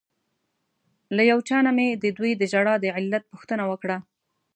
[1.15, 3.97] له یو چا نه مې ددوی د ژړا د علت پوښتنه وکړه.